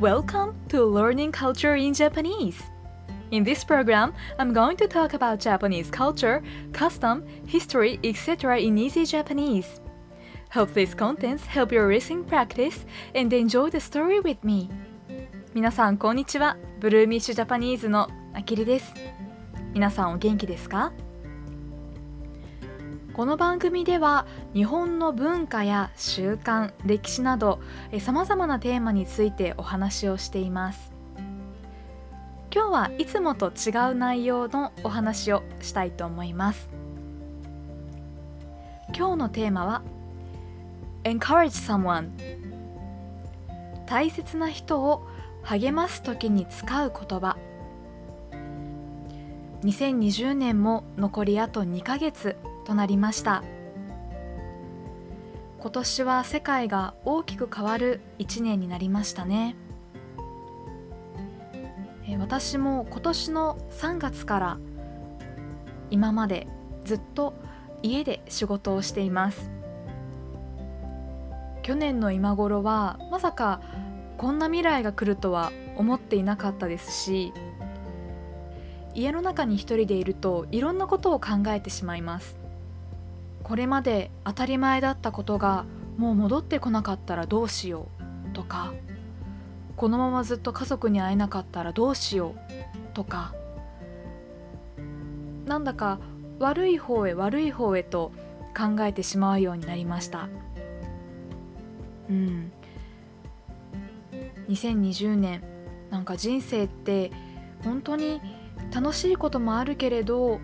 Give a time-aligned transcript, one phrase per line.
[0.00, 2.62] Welcome to Learning Culture in Japanese.
[3.30, 6.42] In this program, I'm going to talk about Japanese culture,
[6.72, 8.58] custom, history, etc.
[8.58, 9.80] in easy Japanese.
[10.50, 12.84] Hope these contents help your listening practice
[13.14, 14.70] and enjoy the story with me.
[15.54, 16.56] 皆さんこんにちは。
[16.80, 18.94] ブルーミッシュジャパニーズのあきりです。
[19.72, 20.92] 皆さんお元気ですか
[23.21, 24.25] この番組では
[24.55, 27.59] 日本の文化や習慣歴史など
[27.99, 30.91] さまざまなテーマについてお話をしています。
[32.51, 36.67] 今日はいつもと違う内容のお話をしたいと思います。
[38.97, 39.83] 今日のテーマは
[41.03, 42.09] Encourage someone
[43.85, 45.05] 大切な人を
[45.43, 47.37] 励ます時に使う言葉。
[49.61, 52.35] 2020年も残りあと2ヶ月。
[52.71, 53.43] となりました。
[55.59, 59.57] 今年は世界が大きく変わる1年になりましたね。
[62.17, 64.57] 私も今年の3月から
[65.89, 66.47] 今まで
[66.85, 67.33] ずっと
[67.83, 69.51] 家で仕事をしています。
[71.63, 73.59] 去年の今頃はまさか
[74.17, 77.33] こんな未来が来るとは思っていなかったですし
[78.95, 82.40] 家の中に一人でいるといろんなことを考えてしまいます。
[83.43, 85.65] これまで当たり前だったことが
[85.97, 87.87] もう戻ってこなかったらどうしよ
[88.29, 88.73] うとか
[89.75, 93.33] このままずっと家族に会えなかったらどうしようとか
[95.45, 95.99] なんだか
[96.39, 98.11] 悪い方へ悪い方へと
[98.57, 100.27] 考えてしまうようになりました。
[102.09, 102.51] うん。
[104.49, 105.41] 2020年
[105.89, 107.11] なんか人生って
[107.63, 108.21] 本当に
[108.73, 110.39] 楽しいこともあるけれど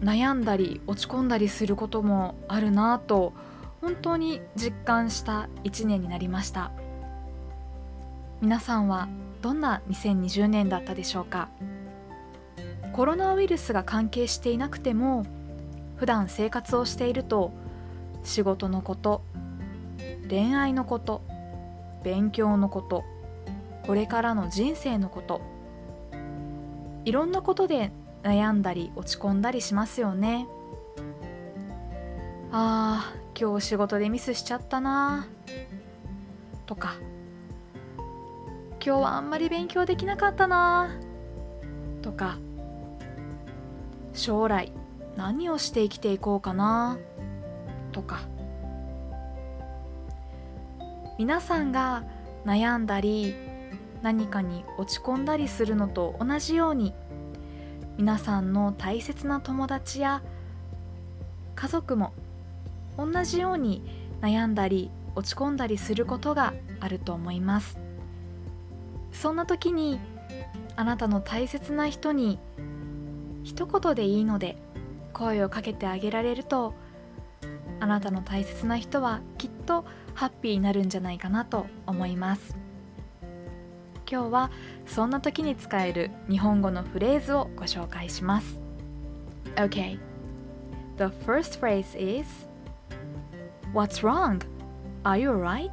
[0.00, 3.32] 悩んだり落ち込んだりすることもあるなぁと
[3.80, 6.70] 本当に実感した1年になりました。
[8.40, 9.08] 皆さんは
[9.42, 11.48] どんな2020年だったでしょうか？
[12.92, 15.26] コロナウイルスが関係していなくても
[15.96, 17.52] 普段生活をしていると
[18.24, 19.22] 仕事のこと
[20.28, 21.22] 恋愛のこと
[22.04, 23.04] 勉強のこと
[23.86, 25.40] これからの人生のこと
[27.04, 27.90] いろんなことで
[28.22, 30.46] 悩んだり落ち込んだりしますよね。
[32.50, 35.28] あー今日仕事でミスしちゃったな。
[36.66, 36.96] とか。
[38.84, 40.90] 今日はあんまり勉強できなかったな。
[42.02, 42.38] とか。
[44.12, 44.72] 将来
[45.16, 46.98] 何をして生きていこうかな。
[47.92, 48.20] とか。
[51.18, 52.04] 皆さんが
[52.44, 53.34] 悩んだり
[54.02, 56.94] 何かに落ち込んだりするのと同じように
[57.98, 60.22] 皆さんの大切な友達や
[61.56, 62.12] 家族も
[62.96, 63.82] 同じように
[64.20, 67.76] 悩んだり落ち込んだりすることがあると思います。
[69.10, 69.98] そんな時に
[70.76, 72.38] あなたの大切な人に
[73.42, 74.56] 一言でいいので
[75.12, 76.74] 声をかけてあげられると
[77.80, 82.57] あなたの大切な人はきっとハッピーになるんじゃないかなと思います。
[84.10, 84.50] 今日は
[84.86, 88.58] そんな時に使える日本語のフレーズをご紹介します。
[89.56, 89.98] Okay.
[90.96, 92.26] The first phrase is
[93.74, 94.40] What's wrong?
[95.04, 95.70] Are you alright?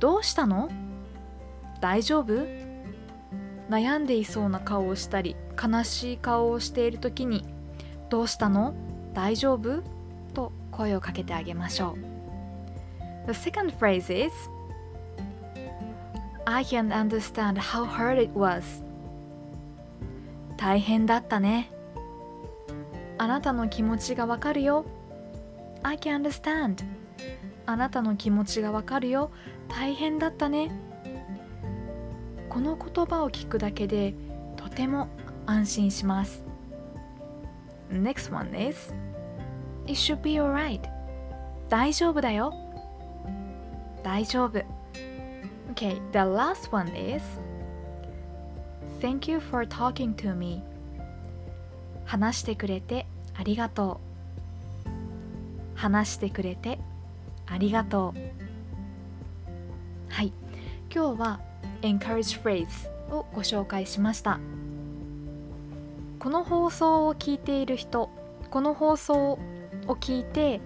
[0.00, 0.68] どうしたの?
[1.80, 2.46] 大丈夫?
[3.70, 7.44] 悩んでいそうな顔をしたり悲しい顔をしている時に
[8.10, 8.74] どうしたの?
[9.14, 9.82] 大丈夫?
[10.34, 11.96] と声をかけてあげましょ
[13.28, 13.32] う。
[13.32, 14.32] The second phrase is
[16.48, 18.84] I can understand how hard it was
[20.56, 21.70] 大変だったね
[23.18, 24.84] あなたの気持ちがわかるよ
[25.82, 26.84] I can understand
[27.66, 29.30] あなたの気持ちがわかるよ
[29.68, 30.70] 大変だったね
[32.48, 34.14] この言葉を聞くだけで
[34.56, 35.08] とても
[35.46, 36.44] 安心します
[37.90, 38.94] Next one is
[39.86, 40.80] It should be alright
[41.68, 42.54] 大丈夫だよ
[44.04, 44.75] 大丈夫
[45.76, 47.22] Okay, the last one is
[48.98, 50.62] Thank you for talking to me.
[52.06, 54.00] 話してくれてありがと
[54.86, 55.78] う。
[55.78, 56.78] 話してくれて
[57.46, 58.18] ありがとう。
[60.08, 60.32] はい。
[60.90, 61.40] 今日は
[61.82, 64.40] Encourage Phrase をご紹介しました。
[66.18, 68.08] この放送を聞いている人
[68.50, 69.38] この放送を
[69.88, 70.62] 聞いて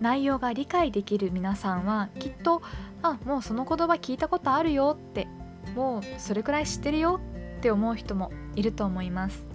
[0.00, 2.62] 内容が理解できる皆さんはきっと
[3.02, 5.28] あもうその言葉聞いたことあるよって
[5.74, 7.20] もうそれくらい知ってるよ
[7.58, 9.46] って思う人もいると思います。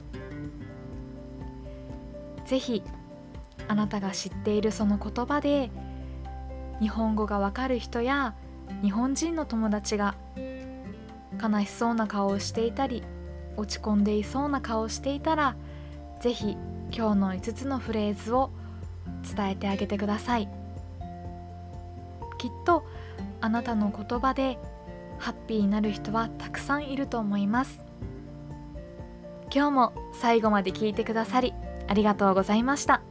[2.45, 2.83] 是非
[3.67, 5.71] あなたが知っているその言葉で
[6.79, 8.35] 日本語がわかる人や
[8.81, 10.15] 日本人の友達が
[11.41, 13.03] 悲しそうな顔をしていたり
[13.55, 15.55] 落ち込んでいそうな顔をしていたら
[16.21, 16.57] 是非
[16.91, 18.51] 今日の5つのフレーズを
[19.35, 20.49] 伝えてあげてください。
[22.37, 22.85] きっと
[23.41, 24.57] あなたの言葉で
[25.17, 27.81] ハッピーになる人はたくさんいると思います。
[29.53, 31.53] 今日も最後まで聞いてくださり
[31.87, 33.01] ありがとうございました。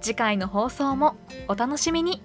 [0.00, 1.16] 次回の放送も
[1.48, 2.22] お楽しみに。